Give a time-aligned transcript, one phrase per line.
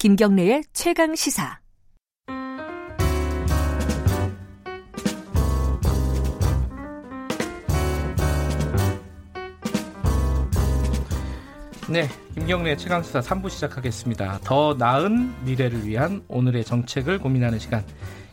[0.00, 1.60] 김경래의 최강 시사.
[11.90, 14.38] 네, 김경래 최강수사 3부 시작하겠습니다.
[14.42, 17.84] 더 나은 미래를 위한 오늘의 정책을 고민하는 시간.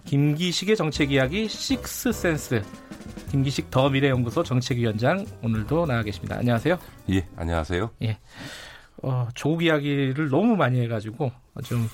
[0.06, 2.62] 김기식의 정책 이야기 식스센스.
[3.30, 6.38] 김기식 더 미래연구소 정책위원장 오늘도 나와 계십니다.
[6.38, 6.80] 안녕하세요.
[7.10, 7.92] 예, 안녕하세요.
[8.04, 8.18] 예.
[9.04, 11.30] 어, 조국 이야기를 너무 많이 해가지고
[11.64, 11.88] 좀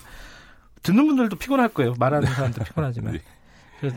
[0.81, 1.93] 듣는 분들도 피곤할 거예요.
[1.97, 3.19] 말하는 사람도 피곤하지만.
[3.81, 3.89] 네.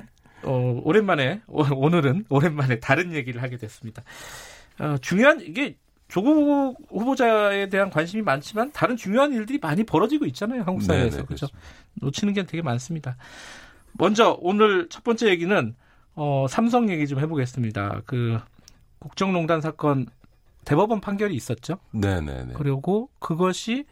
[0.43, 4.03] 어, 오랜만에 오 늘은 오랜만에 다른 얘기를 하게 됐습니다.
[4.79, 5.77] 어, 중요한 이게
[6.09, 10.63] 조국 후보자에 대한 관심이 많지만 다른 중요한 일들이 많이 벌어지고 있잖아요.
[10.63, 11.17] 한국 네, 사회에서.
[11.19, 11.49] 네, 그렇죠.
[11.95, 13.17] 놓치는 게 되게 많습니다.
[13.93, 15.75] 먼저 오늘 첫 번째 얘기는
[16.15, 18.03] 어, 삼성 얘기 좀 해보겠습니다.
[18.07, 18.39] 그
[19.01, 20.07] 국정농단 사건
[20.65, 21.79] 대법원 판결이 있었죠.
[21.93, 22.45] 네네네.
[22.45, 23.85] 네, 그리고 그것이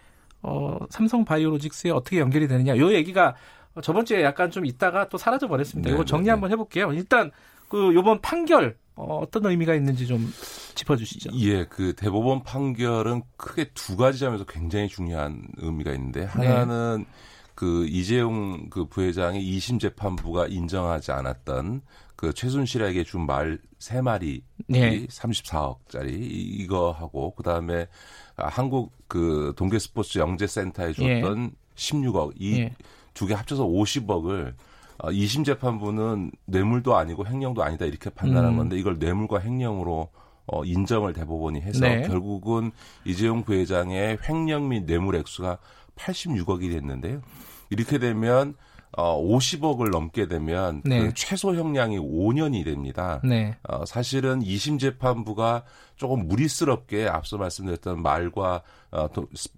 [0.45, 2.77] 어, 삼성 바이오로직스에 어떻게 연결이 되느냐.
[2.77, 3.35] 요 얘기가
[3.83, 5.91] 저번 주에 약간 좀 있다가 또 사라져 버렸습니다.
[5.91, 6.93] 이거 정리 한번 해볼게요.
[6.93, 7.31] 일단
[7.69, 10.33] 그 요번 판결 어, 어떤 의미가 있는지 좀
[10.75, 11.31] 짚어주시죠.
[11.41, 17.07] 예, 그 대법원 판결은 크게 두 가지 점에서 굉장히 중요한 의미가 있는데 하나는 네.
[17.55, 21.81] 그 이재용 그 부회장의 2심 재판부가 인정하지 않았던
[22.17, 25.07] 그 최순실에게 준 말 세 마리 네.
[25.09, 27.87] 34억짜리 이거 하고 그다음에
[28.35, 31.75] 한국 그 동계 스포츠 영재 센터에 줬던 예.
[31.75, 32.71] 16억 이
[33.13, 33.37] 두개 예.
[33.37, 34.55] 합쳐서 50억을
[34.97, 38.57] 어, 2심 재판부는 뇌물도 아니고 횡령도 아니다 이렇게 판단한 음.
[38.57, 40.09] 건데 이걸 뇌물과 횡령으로
[40.47, 42.03] 어, 인정을 대법원이 해서 네.
[42.09, 42.71] 결국은
[43.05, 45.59] 이재용 부회장의 횡령 및 뇌물 액수가
[45.97, 47.21] 86억이 됐는데요.
[47.69, 48.55] 이렇게 되면
[48.97, 51.01] 어, 50억을 넘게 되면 네.
[51.01, 53.21] 그 최소 형량이 5년이 됩니다.
[53.25, 53.57] 네.
[53.69, 55.65] 어, 사실은 2심 재판부가
[55.97, 59.09] 조금 무리스럽게 앞서 말씀드렸던 말과 어,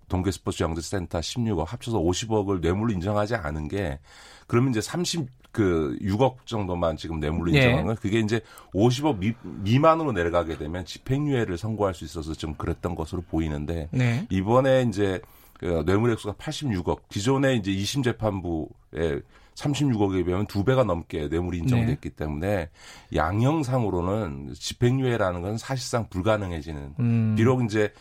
[0.09, 3.99] 동계 스포츠 영재센터 16억 합쳐서 50억을 뇌물로 인정하지 않은 게
[4.47, 5.27] 그러면 이제 30,
[5.57, 7.59] 그 6억 정도만 지금 뇌물로 네.
[7.59, 8.01] 인정한 건 네.
[8.01, 8.41] 그게 이제
[8.75, 14.27] 50억 미, 미만으로 내려가게 되면 집행유예를 선고할 수 있어서 좀 그랬던 것으로 보이는데 네.
[14.31, 19.21] 이번에 이제 그 뇌물 액수가 86억 기존에 이제 2심 재판부에
[19.55, 22.17] 36억에 비하면 두 배가 넘게 뇌물이 인정됐기 네.
[22.17, 22.69] 때문에
[23.15, 27.35] 양형상으로는 집행유예라는 건 사실상 불가능해지는 음.
[27.37, 27.93] 비록 이제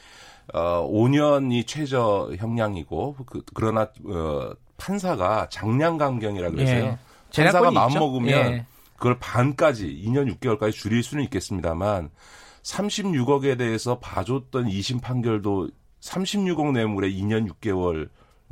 [0.54, 6.86] 어 5년이 최저 형량이고 그, 그러나 어 판사가 장량 감경이라 그래서요.
[6.86, 6.98] 예.
[7.34, 8.66] 판사가 마음 먹으면 예.
[8.98, 12.10] 그걸 반까지 2년 6개월까지 줄일 수는 있겠습니다만
[12.64, 15.70] 36억에 대해서 봐줬던 2심 판결도
[16.06, 18.10] 36억 뇌물에 2년 6개월을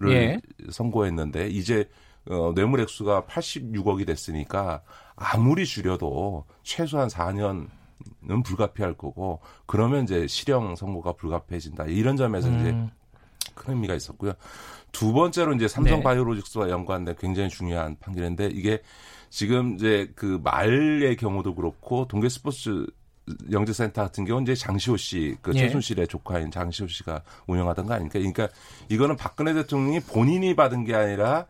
[0.07, 0.39] 예.
[0.71, 1.87] 선고했는데 이제
[2.29, 4.81] 어, 뇌물 액수가 86억이 됐으니까
[5.15, 12.59] 아무리 줄여도 최소한 4년은 불가피할 거고 그러면 이제 실형 선고가 불가피해진다 이런 점에서 음.
[12.59, 12.71] 이제
[13.53, 14.33] 큰 의미가 있었고요.
[14.91, 16.03] 두 번째로 이제 삼성 네.
[16.03, 18.81] 바이오로직스와 연관된 굉장히 중요한 판결인데 이게
[19.29, 22.87] 지금 이제 그 말의 경우도 그렇고 동계 스포츠
[23.51, 25.59] 영재센터 같은 경우는 이제 장시호 씨, 그 예.
[25.59, 28.19] 최순실의 조카인 장시호 씨가 운영하던 거 아닙니까?
[28.19, 28.49] 그러니까
[28.89, 31.45] 이거는 박근혜 대통령이 본인이 받은 게 아니라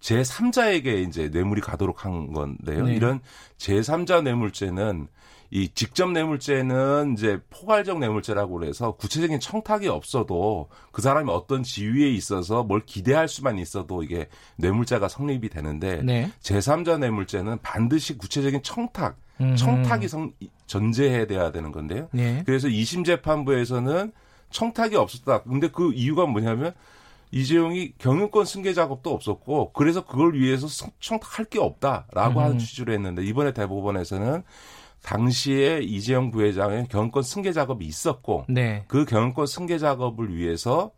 [0.00, 2.86] 제3자에게 이제 뇌물이 가도록 한 건데요.
[2.86, 2.94] 네.
[2.94, 3.20] 이런
[3.58, 5.08] 제3자 뇌물죄는
[5.50, 12.64] 이 직접 뇌물죄는 이제 포괄적 뇌물죄라고 그래서 구체적인 청탁이 없어도 그 사람이 어떤 지위에 있어서
[12.64, 16.30] 뭘 기대할 수만 있어도 이게 뇌물죄가 성립이 되는데 네.
[16.42, 19.56] 제3자 뇌물죄는 반드시 구체적인 청탁, 음흠.
[19.56, 20.32] 청탁이 성,
[20.66, 22.08] 전제해야 돼야 되는 건데요.
[22.12, 22.42] 네.
[22.44, 24.12] 그래서 2심 재판부에서는
[24.50, 25.42] 청탁이 없었다.
[25.44, 26.74] 근데 그 이유가 뭐냐면
[27.30, 30.66] 이재용이 경영권 승계 작업도 없었고 그래서 그걸 위해서
[31.00, 32.44] 청탁할 게 없다라고 음.
[32.44, 34.42] 하는 취지로 했는데 이번에 대법원에서는
[35.02, 38.84] 당시에 이재용 부회장의 경영권 승계 작업이 있었고 네.
[38.88, 40.92] 그 경영권 승계 작업을 위해서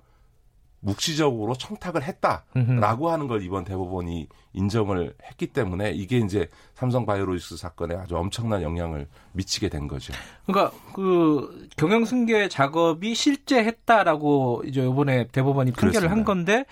[0.81, 3.09] 묵시적으로 청탁을 했다라고 음흠.
[3.11, 9.07] 하는 걸 이번 대법원이 인정을 했기 때문에 이게 이제 삼성 바이오로직스 사건에 아주 엄청난 영향을
[9.33, 10.13] 미치게 된 거죠.
[10.47, 16.11] 그러니까 그 경영 승계 작업이 실제 했다라고 이제 이번에 대법원이 판결을.
[16.11, 16.65] 한 건데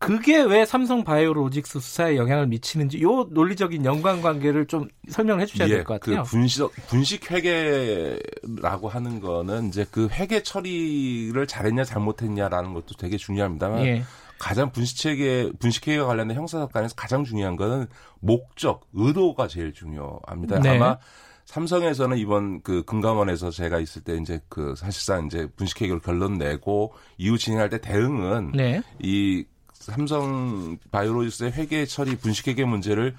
[0.00, 6.00] 그게 왜 삼성 바이오로직스 수사에 영향을 미치는지 요 논리적인 연관관계를 좀 설명을 해주셔야 예, 될것
[6.00, 6.22] 같아요.
[6.22, 13.84] 그 분식 분식 회계라고 하는 거는 이제 그 회계 처리를 잘했냐 잘못했냐라는 것도 되게 중요합니다만
[13.84, 14.02] 예.
[14.38, 17.86] 가장 분식회계 분식회계와 관련된 형사사건에서 가장 중요한 거는
[18.20, 20.60] 목적 의도가 제일 중요합니다.
[20.60, 20.70] 네.
[20.70, 20.96] 아마
[21.44, 27.36] 삼성에서는 이번 그 금감원에서 제가 있을 때 이제 그 사실상 이제 분식회계로 결론 내고 이후
[27.36, 28.80] 진행할 때 대응은 네.
[28.98, 29.44] 이
[29.80, 33.16] 삼성 바이오로직스의 회계 처리 분식 회계 문제를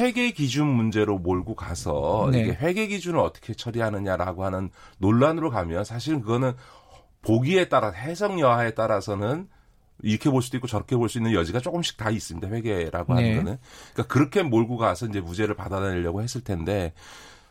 [0.00, 2.40] 회계 기준 문제로 몰고 가서 네.
[2.40, 6.52] 이게 회계 기준을 어떻게 처리하느냐라고 하는 논란으로 가면 사실은 그거는
[7.22, 9.48] 보기에 따라 해석 여하에 따라서는
[10.02, 12.46] 이렇게 볼 수도 있고 저렇게 볼 수 있는 여지가 조금씩 다 있습니다.
[12.48, 13.36] 회계라고 하는 네.
[13.36, 13.58] 거는.
[13.92, 16.92] 그러니까 그렇게 몰고 가서 이제 무죄를 받아내려고 했을 텐데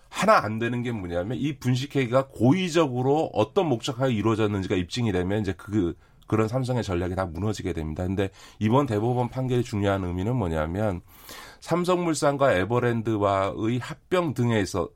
[0.10, 5.96] 하나 안 되는 게 뭐냐면 이 분식회계가 고의적으로 어떤 목적하에 이루어졌는지가 입증이 되면 이제 그
[6.28, 8.04] 그런 삼성의 전략이 다 무너지게 됩니다.
[8.06, 8.30] 근데
[8.60, 11.02] 이번 대법원 판결의 중요한 의미는 뭐냐면
[11.62, 14.90] 삼성물산과 에버랜드와의 합병 등에서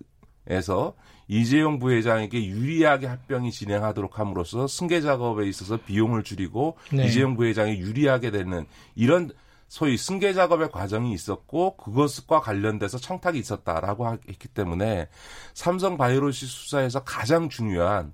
[0.49, 0.93] 에서
[1.27, 7.05] 이재용 부회장에게 유리하게 합병이 진행하도록 함으로써 승계 작업에 있어서 비용을 줄이고 네.
[7.05, 8.65] 이재용 부회장이 유리하게 되는
[8.95, 9.31] 이런
[9.67, 15.09] 소위 승계 작업의 과정이 있었고 그것과 관련돼서 청탁이 있었다라고 했기 때문에
[15.53, 18.13] 삼성 바이오로시 수사에서 가장 중요한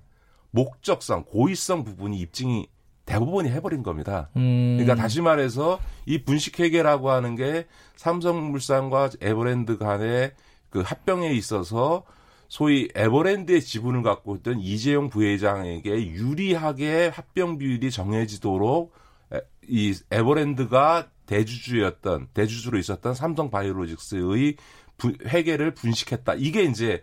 [0.50, 2.68] 목적성, 고의성 부분이 입증이
[3.06, 4.30] 대부분이 해버린 겁니다.
[4.36, 4.76] 음.
[4.78, 7.66] 그러니까 다시 말해서 이 분식회계라고 하는 게
[7.96, 10.32] 삼성물산과 에버랜드 간의
[10.70, 12.04] 그 합병에 있어서
[12.48, 18.92] 소위 에버랜드의 지분을 갖고 있던 이재용 부회장에게 유리하게 합병 비율이 정해지도록
[19.32, 24.56] 에- 이 에버랜드가 대주주였던 대주주로 있었던 삼성 바이오로직스의
[24.96, 26.34] 부- 회계를 분식했다.
[26.34, 27.02] 이게 이제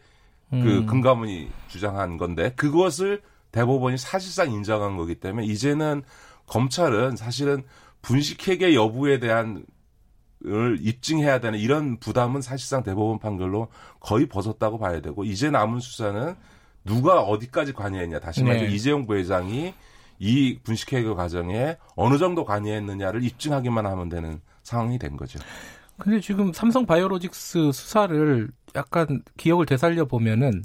[0.50, 0.86] 그 음.
[0.86, 3.21] 금감원이 주장한 건데 그것을
[3.51, 6.03] 대법원이 사실상 인정한 거기 때문에 이제는
[6.48, 7.63] 검찰은 사실은
[8.01, 9.65] 분식회계 여부에 대한
[10.44, 13.68] 을 입증해야 되는 이런 부담은 사실상 대법원 판결로
[14.00, 16.36] 거의 벗었다고 봐야 되고 이제 남은 수사는
[16.83, 18.71] 누가 어디까지 관여했냐 다시 말해서 네.
[18.71, 19.71] 이재용 부회장이
[20.18, 25.39] 이 분식회계 과정에 어느 정도 관여했느냐를 입증하기만 하면 되는 상황이 된 거죠.
[26.00, 30.63] 근데 지금 삼성 바이오로직스 수사를 약간 기억을 되살려 보면은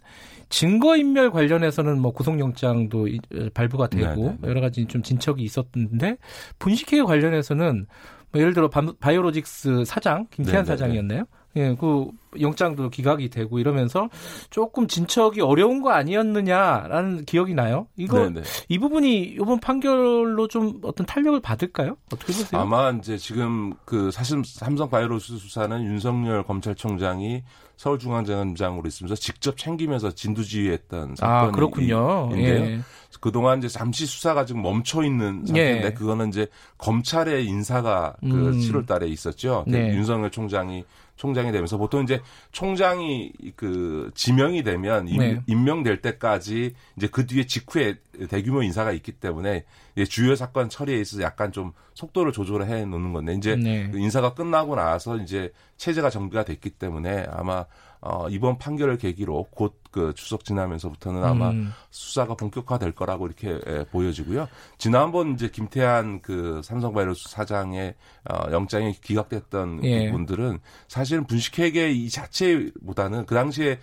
[0.48, 4.48] 증거인멸 관련해서는 뭐 구속영장도 이- 에, 발부가 되고 네, 네.
[4.48, 6.16] 여러 가지 좀 진척이 있었는데
[6.58, 7.86] 분식회계 관련해서는
[8.32, 11.24] 뭐 예를 들어 바- 바이오로직스 사장 김태한 네, 네, 사장이었나요?
[11.56, 12.08] 예, 그
[12.38, 14.10] 영장도 기각이 되고 이러면서
[14.50, 17.86] 조금 진척이 어려운 거 아니었느냐라는 기억이 나요.
[17.96, 18.42] 이거 네네.
[18.68, 21.96] 이 부분이 이번 판결로 좀 어떤 탄력을 받을까요?
[22.12, 22.60] 어떻게 보세요?
[22.60, 27.42] 아마 이제 지금 그 사실 삼성 바이오로스 수사는 윤석열 검찰총장이
[27.76, 32.30] 서울중앙지검장으로 있으면서 직접 챙기면서 진두지휘했던 아, 사건이 그렇군요.
[32.32, 32.64] 인데요.
[32.64, 32.80] 예.
[33.20, 35.92] 그동안 이제 잠시 수사가 지금 멈춰 있는 상태인데 예.
[35.92, 36.46] 그거는 이제
[36.78, 38.58] 검찰의 인사가 그 음.
[38.58, 39.64] 7월 달에 있었죠.
[39.64, 39.94] 그 네.
[39.94, 40.84] 윤석열 총장이
[41.16, 42.20] 총장이 되면서 보통 이제
[42.52, 45.40] 총장이 그 지명이 되면 임, 네.
[45.46, 47.96] 임명될 때까지 이제 그 뒤에 직후에
[48.28, 49.64] 대규모 인사가 있기 때문에
[50.08, 53.88] 주요 사건 처리에 있어서 약간 좀 속도를 조절을 해 놓는 건데 이제 네.
[53.90, 57.64] 그 인사가 끝나고 나서 이제 체제가 정비가 됐기 때문에 아마
[58.00, 61.72] 어, 이번 판결을 계기로 곧 그 추석 지나면서부터는 아마 음.
[61.88, 64.46] 수사가 본격화될 거라고 이렇게 에, 보여지고요.
[64.76, 67.94] 지난번 이제 김태한 그 삼성바이오로스 사장의
[68.28, 70.10] 어, 영장이 기각됐던 예.
[70.10, 73.78] 부분들은 사실은 분식회계 이 자체보다는 그 당시에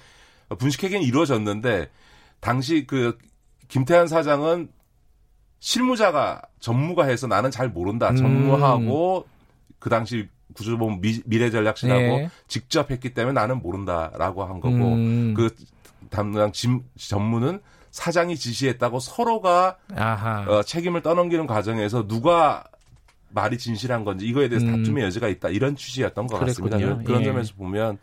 [0.59, 1.89] 분식회계는 이루어졌는데
[2.39, 3.17] 당시 그
[3.67, 4.69] 김태한 사장은
[5.61, 8.11] 실무자가 전무가 해서 나는 잘 모른다.
[8.11, 8.17] 음.
[8.17, 9.25] 전무하고
[9.79, 12.29] 그 당시 구조본 미래 전략실하고 네.
[12.47, 15.33] 직접 했기 때문에 나는 모른다라고 한 거고 음.
[15.35, 15.49] 그
[16.09, 17.59] 담당 진, 전무는
[17.91, 20.45] 사장이 지시했다고 서로가 아하.
[20.47, 22.63] 어, 책임을 떠넘기는 과정에서 누가
[23.29, 24.77] 말이 진실한 건지 이거에 대해서 음.
[24.77, 26.77] 다툼의 여지가 있다 이런 취지였던 것 같습니다.
[26.77, 27.03] 그랬군요.
[27.03, 27.25] 그런, 그런 예.
[27.25, 27.97] 점에서 보면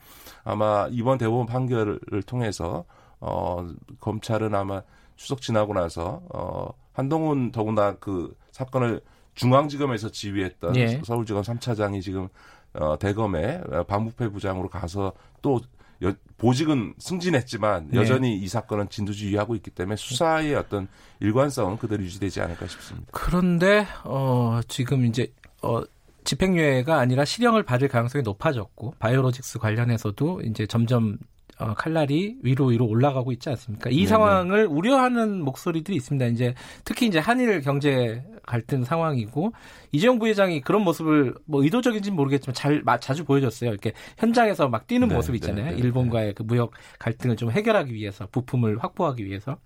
[0.45, 2.85] 아마 이번 대법원 판결을 통해서
[3.21, 3.69] 어,
[4.01, 4.83] 검찰은 아마
[5.17, 9.01] 추석 지나고 나서 어, 한동훈 더구나 그 사건을
[9.35, 11.01] 중앙지검에서 지휘했던 예.
[11.05, 12.29] 서울지검 3차장이 지금
[12.75, 15.61] 어, 대검에 어, 반부패 부장으로 가서 또
[16.03, 17.99] 여- 보직은 승진했지만 네.
[17.99, 20.89] 여전히 이 사건은 진두지휘하고 있기 때문에 수사의 어떤
[21.21, 23.07] 일관성은 그대로 유지되지 않을까 싶습니다.
[23.13, 25.33] 그런데 어 지금 이제
[25.63, 25.83] 어
[26.25, 31.19] 집행유예가 아니라 실형을 받을 가능성이 높아졌고 바이오로직스 관련해서도 이제 점점
[31.61, 33.91] 어, 칼날이 위로 위로 올라가고 있지 않습니까?
[33.91, 34.07] 이 네네.
[34.09, 36.27] 상황을 우려하는 목소리들이 있습니다.
[36.27, 39.53] 이제 특히 이제 한일 경제 갈등 상황이고
[39.93, 43.71] 이재용 부회장이 그런 모습을 뭐 의도적인지는 모르겠지만 잘 마- 자주 보여줬어요.
[43.71, 45.71] 이렇게 현장에서 막 뛰는 네, 모습 네, 있잖아요.
[45.73, 49.59] 네, 일본과의 그 무역 갈등을 좀 해결하기 위해서 부품을 확보하기 위해서.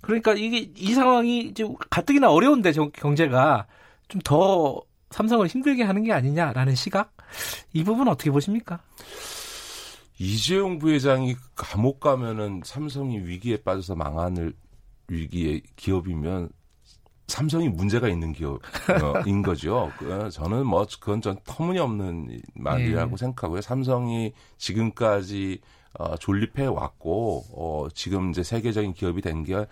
[0.00, 3.66] 그러니까 이게 이 상황이 이제 가뜩이나 어려운데 저- 경제가
[4.08, 4.80] 좀 더
[5.10, 7.12] 삼성을 힘들게 하는 게 아니냐라는 시각
[7.72, 8.80] 이 부분 어떻게 보십니까?
[10.18, 14.52] 이재용 부회장이 감옥 가면은 삼성이 위기에 빠져서 망하는
[15.08, 16.50] 위기의 기업이면
[17.26, 18.60] 삼성이 문제가 있는 기업인
[19.42, 19.90] 거죠.
[19.98, 23.16] 그, 저는 뭐 그건 전 터무니없는 말이라고 네.
[23.16, 23.60] 생각하고요.
[23.60, 25.60] 삼성이 지금까지
[25.98, 29.66] 어, 존립해 왔고 어, 지금 이제 세계적인 기업이 된게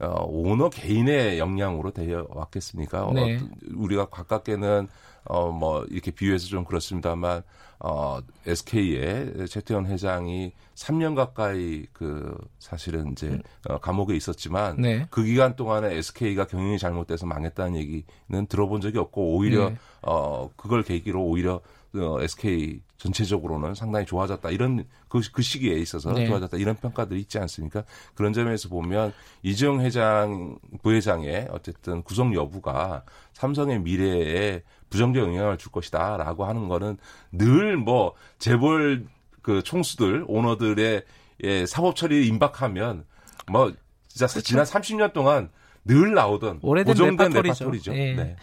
[0.00, 3.10] 어, 오너 개인의 역량으로 되어 왔겠습니까?
[3.14, 3.36] 네.
[3.36, 3.40] 어,
[3.74, 4.88] 우리가 가깝게는
[5.24, 7.42] 어 뭐 이렇게 비유해서 좀 그렇습니다만
[7.80, 13.42] 어 SK의 최태원 회장이 3년 가까이 그 사실은 이제 음.
[13.68, 15.06] 어, 감옥에 있었지만 네.
[15.10, 19.76] 그 기간 동안에 SK가 경영이 잘못돼서 망했다는 얘기는 들어본 적이 없고 오히려 네.
[20.02, 21.60] 어 그걸 계기로 오히려
[21.94, 26.26] 어, SK 전체적으로는 상당히 좋아졌다 이런 그, 그 시기에 있어서 네.
[26.26, 27.84] 좋아졌다 이런 평가들이 있지 않습니까?
[28.14, 33.04] 그런 점에서 보면 이재용 회장 부회장의 어쨌든 구속 여부가
[33.34, 36.98] 삼성의 미래에 부정적 영향을 줄 것이다라고 하는 거는
[37.32, 39.06] 늘 뭐 재벌
[39.42, 41.02] 그 총수들 오너들의
[41.44, 43.04] 예, 사법 처리 임박하면
[43.50, 43.72] 뭐
[44.08, 45.50] 진짜 지난 30년 동안
[45.84, 46.66] 늘 나오던 그렇죠.
[46.66, 47.64] 오래된 고정된 레파토리죠.
[47.64, 47.94] 레파토리죠.
[47.94, 48.14] 예.
[48.14, 48.36] 네.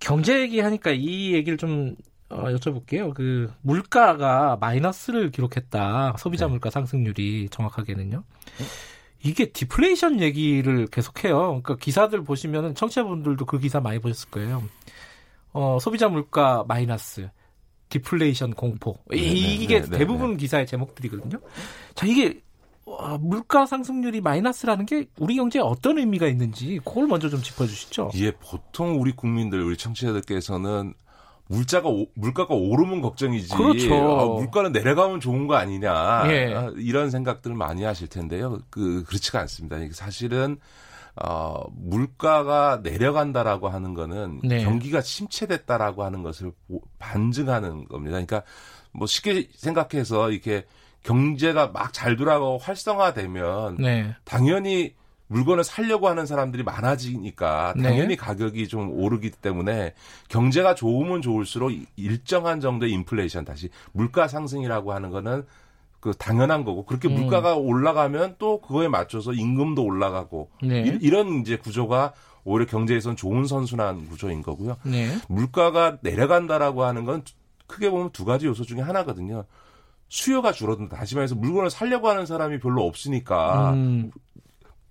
[0.00, 1.94] 경제 얘기하니까 이 얘기를 좀
[2.30, 3.12] 어, 여쭤볼게요.
[3.14, 6.14] 그 물가가 마이너스를 기록했다.
[6.18, 6.50] 소비자 네.
[6.52, 8.24] 물가 상승률이 정확하게는요.
[9.22, 11.36] 이게 디플레이션 얘기를 계속해요.
[11.38, 14.62] 그러니까 기사들 보시면은 청취자분들도 그 기사 많이 보셨을 거예요.
[15.52, 17.28] 어, 소비자 물가 마이너스,
[17.88, 18.96] 디플레이션 공포.
[19.12, 21.38] 이- 네, 네, 이게 네, 네, 대부분 기사의 제목들이거든요.
[21.94, 22.40] 자, 이게
[22.84, 28.10] 와, 물가 상승률이 마이너스라는 게 우리 경제에 어떤 의미가 있는지 그걸 먼저 좀 짚어주시죠.
[28.16, 30.94] 예, 보통 우리 국민들, 우리 청취자들께서는
[31.48, 33.54] 물자가 오- 물가가 오르면 걱정이지.
[33.54, 33.94] 그렇죠.
[33.94, 36.24] 아, 물가는 내려가면 좋은 거 아니냐.
[36.32, 36.54] 예.
[36.54, 38.58] 아, 이런 생각들을 많이 하실 텐데요.
[38.70, 39.76] 그 그렇지가 않습니다.
[39.92, 40.56] 사실은
[41.16, 44.64] 어, 물가가 내려간다라고 하는 거는 네.
[44.64, 48.12] 경기가 침체됐다라고 하는 것을 보- 반증하는 겁니다.
[48.12, 48.42] 그러니까
[48.92, 50.64] 뭐 쉽게 생각해서 이렇게
[51.02, 54.14] 경제가 막 잘 돌아가고 활성화되면 네.
[54.24, 54.94] 당연히
[55.26, 57.82] 물건을 살려고 하는 사람들이 많아지니까 네.
[57.82, 59.94] 당연히 가격이 좀 오르기 때문에
[60.28, 65.44] 경제가 좋으면 좋을수록 일정한 정도의 인플레이션 다시 물가 상승이라고 하는 거는
[66.02, 67.14] 그 당연한 거고 그렇게 음.
[67.14, 70.98] 물가가 올라가면 또 그거에 맞춰서 임금도 올라가고 네.
[71.00, 74.78] 이, 런 이제 구조가 오히려 경제에선 좋은 선순환 구조인 거고요.
[74.82, 75.16] 네.
[75.28, 77.22] 물가가 내려간다라고 하는 건
[77.68, 79.44] 크게 보면 두 가지 요소 중에 하나거든요.
[80.08, 80.96] 수요가 줄어든다.
[80.96, 84.10] 다시 말해서 물건을 살려고 하는 사람이 별로 없으니까 음,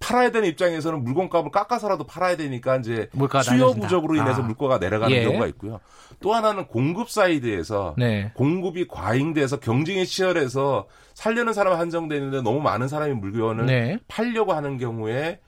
[0.01, 3.09] 팔아야 되는 입장에서는 물건값을 깎아서라도 팔아야 되니까 이제
[3.43, 3.73] 수요.
[3.73, 4.45] 부족으로 인해서 아.
[4.45, 5.23] 물가가 내려가는 예.
[5.23, 5.79] 경우가 있고요.
[6.19, 8.31] 또 하나는 공급 side에서 네.
[8.33, 13.99] 공급이 과잉돼서 경쟁이 치열해서 살려는 사람 한정돼 있는데 너무 많은 사람이 물건을 네.
[14.07, 15.39] 팔려고 하는 경우에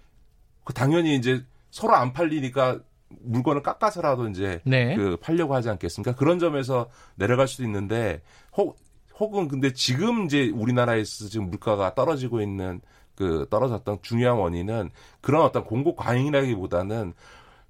[0.63, 2.79] 그 당연히 이제 서로 안 팔리니까
[3.21, 4.95] 물건을 깎아서라도 이제 네.
[4.95, 6.15] 그 팔려고 하지 않겠습니까?
[6.15, 8.21] 그런 점에서 내려갈 수도 있는데
[8.55, 8.77] 혹
[9.19, 12.81] 혹은 근데 지금 이제 우리나라에서 지금 물가가 떨어지고 있는
[13.15, 14.89] 그 떨어졌던 중요한 원인은
[15.21, 17.13] 그런 어떤 공급 과잉이라기보다는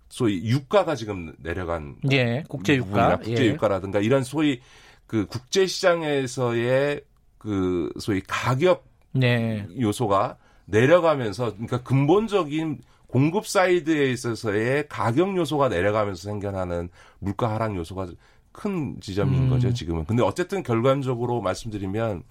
[0.09, 2.43] 소위 유가가 지금 내려간 예.
[2.47, 3.17] 국제 유가.
[3.17, 3.50] 국제 예.
[3.50, 4.62] 유가라든가 이런 소위
[5.07, 7.01] 그 국제 시장에서의
[7.38, 9.67] 그 소위 가격 네.
[9.79, 18.07] 요소가 내려가면서 그러니까 근본적인 공급 사이드에 있어서의 가격 요소가 내려가면서 생겨나는 물가 하락 요소가
[18.53, 19.50] 큰 지점인 음.
[19.50, 20.05] 거죠 지금은.
[20.05, 22.24] 근데 어쨌든 결과적으로 말씀드리면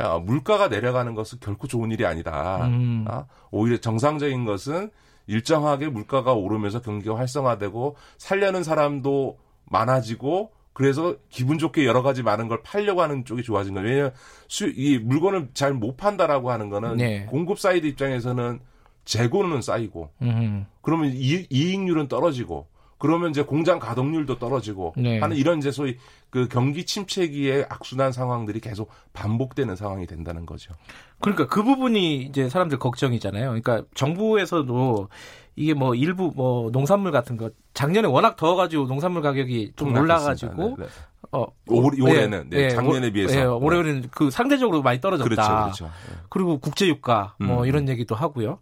[0.00, 2.66] 야, 물가가 내려가는 것은 결코 좋은 일이 아니다.
[2.66, 3.04] 음.
[3.08, 4.90] 아, 오히려 정상적인 것은
[5.26, 12.60] 일정하게 물가가 오르면서 경기가 활성화되고 살려는 사람도 많아지고 그래서 기분 좋게 여러 가지 많은 걸
[12.62, 13.88] 팔려고 하는 쪽이 좋아진 거예요.
[13.88, 14.12] 왜냐하면
[14.48, 17.24] 수, 이 물건을 잘 못 판다라고 하는 거는 네.
[17.26, 18.60] 공급 사이드 입장에서는
[19.04, 20.66] 재고는 쌓이고 음.
[20.82, 22.66] 그러면 이, 이익률은 떨어지고
[23.04, 25.18] 그러면 이제 공장 가동률도 떨어지고 네.
[25.18, 25.98] 하는 이런 이제 소위
[26.30, 30.72] 그 경기 침체기의 악순환 상황들이 계속 반복되는 상황이 된다는 거죠.
[31.20, 33.48] 그러니까 그 부분이 이제 사람들 걱정이잖아요.
[33.60, 35.08] 그러니까 정부에서도
[35.56, 40.84] 이게 뭐 일부 뭐 농산물 같은 거 작년에 워낙 더워가지고 농산물 가격이 좀 올라가지고 네,
[40.84, 40.86] 네.
[41.32, 43.34] 어 올- 올해는, 예, 네, 작년에 올- 비해서.
[43.34, 43.44] 예, 네.
[43.44, 45.28] 올해는 그 상대적으로 많이 떨어졌다.
[45.28, 45.84] 그렇죠, 그렇죠.
[46.10, 46.16] 예.
[46.30, 47.66] 그리고 국제 유가 뭐 음.
[47.66, 48.60] 이런 얘기도 하고요.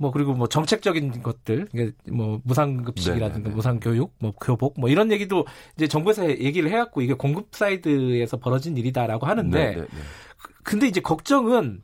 [0.00, 3.54] 뭐 그리고 뭐 정책적인 것들 이게 뭐 무상급식이라든가 네네네.
[3.54, 9.26] 무상교육, 뭐 교복 뭐 이런 얘기도 이제 정부에서 얘기를 해갖고 이게 공급 side에서 벌어진 일이다라고
[9.26, 9.86] 하는데 네, 네, 네.
[10.62, 11.82] 근데 이제 걱정은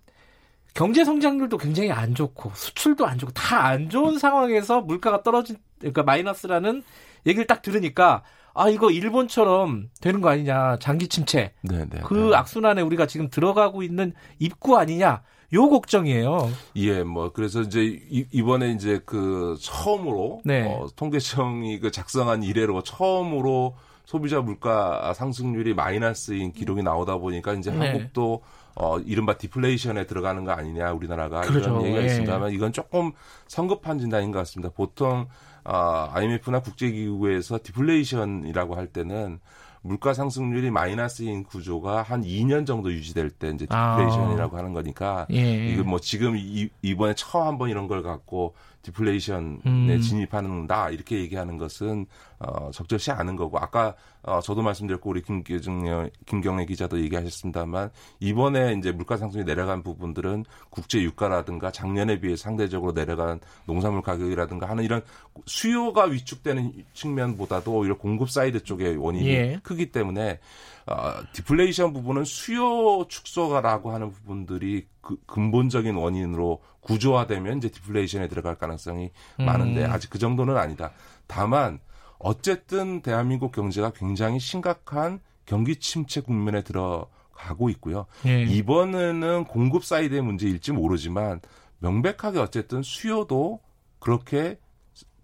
[0.73, 6.03] 경제 성장률도 굉장히 안 좋고 수출도 안 좋고 다 안 좋은 상황에서 물가가 떨어진 그러니까
[6.03, 6.83] 마이너스라는
[7.27, 8.23] 얘기를 딱 들으니까
[8.55, 12.37] 아 이거 일본처럼 되는 거 아니냐 장기 침체 네, 네, 그 네.
[12.37, 16.51] 악순환에 우리가 지금 들어가고 있는 입구 아니냐 요 걱정이에요.
[16.77, 20.63] 예, 뭐 그래서 이제 이- 이번에 이제 그 처음으로 네.
[20.67, 27.79] 어, 통계청이 그 작성한 이래로 처음으로 소비자 물가 상승률이 마이너스인 기록이 나오다 보니까 이제 네.
[27.91, 28.43] 한국도
[28.77, 31.71] 어 이른바 디플레이션에 들어가는 거 아니냐 우리나라가 그러죠.
[31.71, 32.07] 이런 얘기가 예.
[32.07, 33.13] 있습니다만 이건 조금
[33.49, 34.73] 성급한 진단인 것 같습니다.
[34.75, 35.27] 보통
[35.65, 39.41] 아, IMF나 국제기구에서 디플레이션이라고 할 때는
[39.87, 43.97] 물가 상승률이 마이너스인 구조가 한 2년 정도 유지될 때 이제 아.
[43.97, 45.69] 디플레이션이라고 하는 거니까 예.
[45.69, 48.55] 이거 뭐 지금 이, 이번에 처음 한번 이런 걸 갖고
[48.87, 50.01] 디플레이션에 음.
[50.01, 52.07] 진입하는다 이렇게 얘기하는 것은
[52.39, 57.91] 어, 적절치 않은 거고 아까 어, 저도 말씀드렸고 우리 김경래, 김경래 기자도 얘기하셨습니다만
[58.21, 64.85] 이번에 이제 물가 상승이 내려간 부분들은 국제 유가라든가 작년에 비해 상대적으로 내려간 농산물 가격이라든가 하는
[64.85, 65.03] 이런
[65.47, 69.61] 수요가 위축되는 측면보다도 오히려 공급 사이드 쪽의 원인이 예.
[69.63, 70.39] 크기 때문에
[70.87, 79.11] 어, 디플레이션 부분은 수요 축소가라고 하는 부분들이 그 근본적인 원인으로 구조화되면 이제 디플레이션에 들어갈 가능성이
[79.37, 79.91] 많은데 음.
[79.91, 80.93] 아직 그 정도는 아니다.
[81.27, 81.81] 다만
[82.19, 88.07] 어쨌든 대한민국 경제가 굉장히 심각한 경기 침체 국면에 들어가고 있고요.
[88.27, 88.43] 예.
[88.45, 91.41] 이번에는 공급 side의 문제일지 모르지만
[91.81, 93.61] 명백하게 어쨌든 수요도
[93.99, 94.59] 그렇게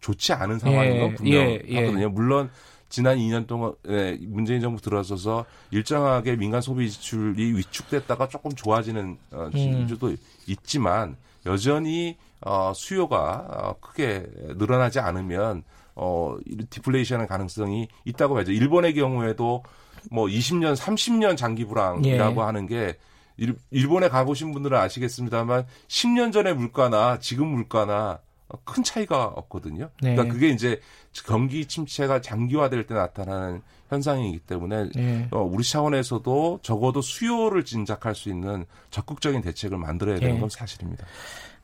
[0.00, 2.02] 좋지 않은 상황인 건 예, 분명하거든요.
[2.02, 2.06] 예.
[2.08, 2.50] 물론
[2.92, 9.48] 지난 2년 동안 에, 문재인 정부 들어서서 일정하게 민간 소비 지출이 위축됐다가 조금 좋아지는 어,
[9.54, 9.86] 음.
[9.86, 10.14] 지수도
[10.46, 18.52] 있지만 여전히 어, 수요가 어, 크게 늘어나지 않으면 어, 이 디플레이션의 가능성이 있다고 봐야죠.
[18.52, 19.64] 일본의 경우에도
[20.10, 22.44] 뭐 20년, 30년 장기 불황이라고 예.
[22.44, 22.98] 하는 게
[23.38, 28.18] 일, 일본에 가보신 분들은 아시겠습니다만 10년 전의 물가나 지금 물가나
[28.64, 29.90] 큰 차이가 없거든요.
[30.00, 30.14] 네.
[30.14, 30.80] 그러니까 그게 이제
[31.26, 35.28] 경기 침체가 장기화될 때 나타나는 현상이기 때문에 예.
[35.30, 40.40] 어, 우리 차원에서도 적어도 수요를 진작할 수 있는 적극적인 대책을 만들어야 되는 예.
[40.40, 41.06] 건 사실입니다.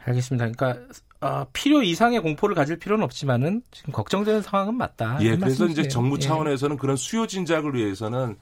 [0.04, 0.50] 알겠습니다.
[0.50, 0.82] 그러니까
[1.20, 5.18] 어, 필요 이상의 공포를 가질 필요는 없지만은 지금 걱정되는 상황은 맞다.
[5.20, 5.88] 예, 이 그래서 이제 말씀이세요.
[5.88, 6.20] 정부 예.
[6.20, 8.36] 차원에서는 그런 수요 진작을 위해서는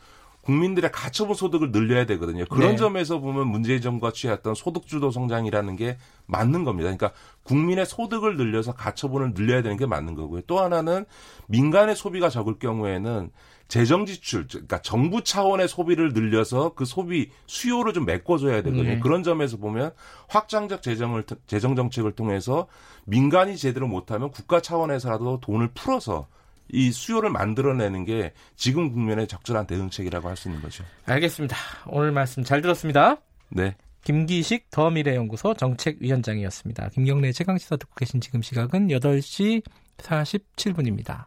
[0.47, 2.45] 국민들의 가처분 소득을 늘려야 되거든요.
[2.49, 2.77] 그런 네.
[2.77, 6.85] 점에서 보면 문재인 정부가 취했던 소득주도 성장이라는 게 맞는 겁니다.
[6.85, 7.11] 그러니까
[7.43, 10.43] 국민의 소득을 늘려서 가처분을 늘려야 되는 게 맞는 거고요.
[10.47, 11.05] 또 하나는
[11.49, 13.31] 민간의 소비가 적을 경우에는
[13.67, 18.85] 재정 지출, 그러니까 정부 차원의 소비를 늘려서 그 소비 수요를 좀 메꿔줘야 되거든요.
[18.85, 18.99] 네.
[19.01, 19.91] 그런 점에서 보면
[20.29, 22.69] 확장적 재정을 재정 정책을 통해서
[23.05, 26.29] 민간이 제대로 못하면 국가 차원에서라도 돈을 풀어서
[26.73, 30.85] 이 수요를 만들어내는 게 지금 국면의 적절한 대응책이라고 할 수 있는 거죠.
[31.07, 31.57] 알겠습니다.
[31.87, 33.17] 오늘 말씀 잘 들었습니다.
[33.49, 33.77] 네.
[34.03, 36.91] 김기식 더미래연구소 정책위원장이었습니다.
[36.91, 39.63] 김경래 최강시사 듣고 계신 지금 시각은 8시
[39.99, 41.27] 47분입니다.